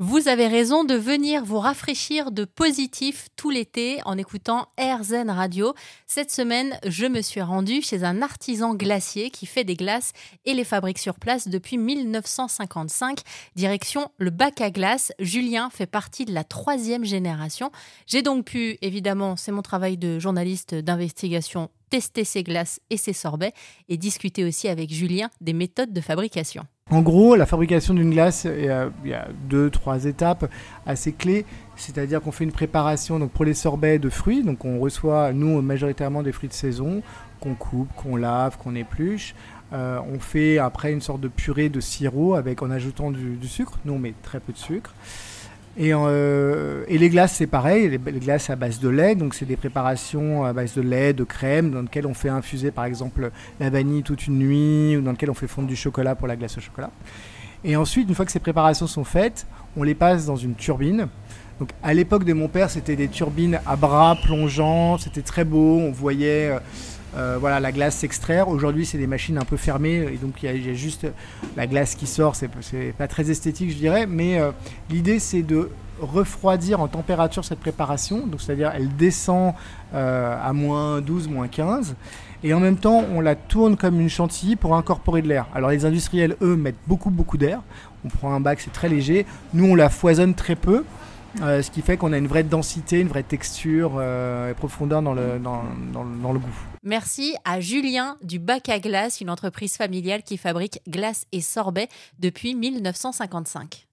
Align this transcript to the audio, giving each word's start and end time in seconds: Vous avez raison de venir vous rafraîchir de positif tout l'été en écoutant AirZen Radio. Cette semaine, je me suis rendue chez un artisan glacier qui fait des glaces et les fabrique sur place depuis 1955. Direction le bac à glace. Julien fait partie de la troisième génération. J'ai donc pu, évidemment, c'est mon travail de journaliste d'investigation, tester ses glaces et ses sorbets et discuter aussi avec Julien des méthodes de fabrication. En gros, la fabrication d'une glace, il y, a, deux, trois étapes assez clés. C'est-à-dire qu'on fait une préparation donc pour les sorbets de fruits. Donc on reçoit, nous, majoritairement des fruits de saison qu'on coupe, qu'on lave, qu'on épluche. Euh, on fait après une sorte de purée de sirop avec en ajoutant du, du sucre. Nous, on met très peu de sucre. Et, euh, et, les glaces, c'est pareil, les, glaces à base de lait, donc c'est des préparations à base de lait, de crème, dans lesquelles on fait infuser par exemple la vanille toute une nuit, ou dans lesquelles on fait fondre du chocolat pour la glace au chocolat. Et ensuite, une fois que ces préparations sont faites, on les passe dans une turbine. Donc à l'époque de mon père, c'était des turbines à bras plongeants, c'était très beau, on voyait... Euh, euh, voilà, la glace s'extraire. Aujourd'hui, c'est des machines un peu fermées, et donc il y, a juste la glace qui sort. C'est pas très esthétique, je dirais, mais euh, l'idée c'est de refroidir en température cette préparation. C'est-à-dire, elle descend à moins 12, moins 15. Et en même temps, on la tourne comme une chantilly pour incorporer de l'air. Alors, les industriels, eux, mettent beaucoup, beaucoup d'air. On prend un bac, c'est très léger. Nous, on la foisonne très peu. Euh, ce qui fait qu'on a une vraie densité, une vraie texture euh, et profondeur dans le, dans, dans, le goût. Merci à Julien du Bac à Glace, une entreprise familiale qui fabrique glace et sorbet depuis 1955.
Vous 0.00 0.28
avez 0.28 0.46
raison 0.46 0.84
de 0.84 0.94
venir 0.94 1.44
vous 1.44 1.58
rafraîchir 1.58 2.30
de 2.30 2.44
positif 2.44 3.26
tout 3.34 3.50
l'été 3.50 3.98
en 4.04 4.16
écoutant 4.16 4.68
AirZen 4.76 5.28
Radio. 5.28 5.74
Cette 6.06 6.30
semaine, 6.30 6.78
je 6.86 7.06
me 7.06 7.20
suis 7.20 7.42
rendue 7.42 7.82
chez 7.82 8.04
un 8.04 8.22
artisan 8.22 8.74
glacier 8.74 9.30
qui 9.30 9.44
fait 9.44 9.64
des 9.64 9.74
glaces 9.74 10.12
et 10.44 10.54
les 10.54 10.62
fabrique 10.62 11.00
sur 11.00 11.16
place 11.16 11.48
depuis 11.48 11.78
1955. 11.78 13.22
Direction 13.56 14.12
le 14.18 14.30
bac 14.30 14.60
à 14.60 14.70
glace. 14.70 15.10
Julien 15.18 15.68
fait 15.68 15.86
partie 15.86 16.24
de 16.24 16.32
la 16.32 16.44
troisième 16.44 17.04
génération. 17.04 17.72
J'ai 18.06 18.22
donc 18.22 18.44
pu, 18.44 18.78
évidemment, 18.82 19.34
c'est 19.34 19.50
mon 19.50 19.62
travail 19.62 19.98
de 19.98 20.20
journaliste 20.20 20.76
d'investigation, 20.76 21.70
tester 21.90 22.24
ses 22.24 22.42
glaces 22.42 22.80
et 22.90 22.96
ses 22.96 23.12
sorbets 23.12 23.52
et 23.88 23.96
discuter 23.96 24.44
aussi 24.44 24.68
avec 24.68 24.92
Julien 24.92 25.30
des 25.40 25.52
méthodes 25.52 25.92
de 25.92 26.00
fabrication. 26.00 26.64
En 26.90 27.02
gros, 27.02 27.36
la 27.36 27.44
fabrication 27.44 27.92
d'une 27.92 28.10
glace, 28.10 28.46
il 28.46 28.64
y, 28.64 29.12
a, 29.12 29.28
deux, 29.48 29.68
trois 29.68 30.06
étapes 30.06 30.50
assez 30.86 31.12
clés. 31.12 31.44
C'est-à-dire 31.76 32.22
qu'on 32.22 32.32
fait 32.32 32.44
une 32.44 32.52
préparation 32.52 33.18
donc 33.18 33.30
pour 33.30 33.44
les 33.44 33.52
sorbets 33.52 33.98
de 33.98 34.08
fruits. 34.08 34.42
Donc 34.42 34.64
on 34.64 34.78
reçoit, 34.78 35.32
nous, 35.32 35.60
majoritairement 35.60 36.22
des 36.22 36.32
fruits 36.32 36.48
de 36.48 36.54
saison 36.54 37.02
qu'on 37.40 37.54
coupe, 37.54 37.88
qu'on 37.94 38.16
lave, 38.16 38.56
qu'on 38.56 38.74
épluche. 38.74 39.34
Euh, 39.74 40.00
on 40.10 40.18
fait 40.18 40.56
après 40.56 40.92
une 40.92 41.02
sorte 41.02 41.20
de 41.20 41.28
purée 41.28 41.68
de 41.68 41.80
sirop 41.80 42.34
avec 42.34 42.62
en 42.62 42.70
ajoutant 42.70 43.10
du, 43.10 43.36
du 43.36 43.48
sucre. 43.48 43.78
Nous, 43.84 43.92
on 43.92 43.98
met 43.98 44.14
très 44.22 44.40
peu 44.40 44.54
de 44.54 44.58
sucre. 44.58 44.94
Et, 45.80 45.92
euh, 45.94 46.84
et, 46.88 46.98
les 46.98 47.08
glaces, 47.08 47.34
c'est 47.34 47.46
pareil, 47.46 47.88
les, 47.88 47.98
glaces 47.98 48.50
à 48.50 48.56
base 48.56 48.80
de 48.80 48.88
lait, 48.88 49.14
donc 49.14 49.34
c'est 49.34 49.44
des 49.44 49.56
préparations 49.56 50.44
à 50.44 50.52
base 50.52 50.74
de 50.74 50.82
lait, 50.82 51.12
de 51.12 51.22
crème, 51.22 51.70
dans 51.70 51.82
lesquelles 51.82 52.06
on 52.06 52.14
fait 52.14 52.28
infuser 52.28 52.72
par 52.72 52.84
exemple 52.84 53.30
la 53.60 53.70
vanille 53.70 54.02
toute 54.02 54.26
une 54.26 54.38
nuit, 54.38 54.96
ou 54.96 55.02
dans 55.02 55.12
lesquelles 55.12 55.30
on 55.30 55.34
fait 55.34 55.46
fondre 55.46 55.68
du 55.68 55.76
chocolat 55.76 56.16
pour 56.16 56.26
la 56.26 56.34
glace 56.34 56.58
au 56.58 56.60
chocolat. 56.60 56.90
Et 57.62 57.76
ensuite, 57.76 58.08
une 58.08 58.16
fois 58.16 58.24
que 58.24 58.32
ces 58.32 58.40
préparations 58.40 58.88
sont 58.88 59.04
faites, 59.04 59.46
on 59.76 59.84
les 59.84 59.94
passe 59.94 60.26
dans 60.26 60.34
une 60.36 60.56
turbine. 60.56 61.06
Donc 61.60 61.70
à 61.82 61.92
l'époque 61.94 62.24
de 62.24 62.32
mon 62.32 62.48
père, 62.48 62.70
c'était 62.70 62.96
des 62.96 63.08
turbines 63.08 63.60
à 63.66 63.76
bras 63.76 64.16
plongeants, 64.22 64.98
c'était 64.98 65.22
très 65.22 65.44
beau, 65.44 65.78
on 65.78 65.92
voyait... 65.92 66.50
Euh, 66.50 66.58
euh, 67.16 67.38
voilà, 67.40 67.58
la 67.58 67.72
glace 67.72 67.96
s'extraire. 67.96 68.50
Aujourd'hui, 68.50 68.84
c'est 68.84 68.98
des 68.98 69.06
machines 69.06 69.38
un 69.38 69.44
peu 69.46 69.56
fermées, 69.56 70.06
et 70.12 70.18
donc 70.18 70.42
il 70.42 70.66
y, 70.66 70.70
a 70.70 70.74
juste 70.74 71.06
la 71.56 71.66
glace 71.66 71.94
qui 71.94 72.06
sort. 72.06 72.36
C'est 72.36 72.92
pas 72.98 73.08
très 73.08 73.30
esthétique, 73.30 73.70
je 73.70 73.76
dirais, 73.76 74.06
mais 74.06 74.38
euh, 74.38 74.50
l'idée 74.90 75.18
c'est 75.18 75.40
de 75.42 75.70
refroidir 76.02 76.82
en 76.82 76.86
température 76.86 77.46
cette 77.46 77.60
préparation. 77.60 78.28
C'est-à-dire, 78.38 78.72
elle 78.74 78.94
descend 78.94 79.54
à 79.94 80.52
moins 80.52 81.00
12, 81.00 81.28
moins 81.28 81.48
15. 81.48 81.96
Et 82.44 82.54
en 82.54 82.60
même 82.60 82.76
temps, 82.76 83.02
on 83.12 83.20
la 83.20 83.34
tourne 83.34 83.76
comme 83.76 84.00
une 84.00 84.10
chantilly 84.10 84.54
pour 84.54 84.76
incorporer 84.76 85.22
de 85.22 85.28
l'air. 85.28 85.46
Alors, 85.54 85.70
les 85.70 85.86
industriels, 85.86 86.36
eux, 86.40 86.56
mettent 86.56 86.76
beaucoup, 86.86 87.10
beaucoup 87.10 87.38
d'air. 87.38 87.62
On 88.04 88.08
prend 88.08 88.32
un 88.32 88.40
bac, 88.40 88.60
c'est 88.60 88.72
très 88.72 88.88
léger. 88.88 89.26
Nous, 89.54 89.64
on 89.64 89.74
la 89.74 89.88
foisonne 89.88 90.34
très 90.34 90.54
peu. 90.54 90.84
Euh, 91.42 91.62
ce 91.62 91.70
qui 91.70 91.82
fait 91.82 91.96
qu'on 91.96 92.12
a 92.12 92.18
une 92.18 92.26
vraie 92.26 92.42
densité, 92.42 93.00
une 93.00 93.08
vraie 93.08 93.22
texture 93.22 93.92
euh, 93.96 94.50
et 94.50 94.54
profondeur 94.54 95.02
dans 95.02 95.14
le, 95.14 95.38
dans, 95.38 95.64
dans, 95.92 96.32
le 96.32 96.38
goût. 96.38 96.54
Merci 96.82 97.36
à 97.44 97.60
Julien 97.60 98.16
du 98.22 98.38
Bac 98.38 98.68
à 98.68 98.80
Glace, 98.80 99.20
une 99.20 99.30
entreprise 99.30 99.76
familiale 99.76 100.22
qui 100.22 100.36
fabrique 100.36 100.80
glace 100.88 101.26
et 101.32 101.40
sorbet 101.40 101.88
depuis 102.18 102.54
1955. 102.54 103.87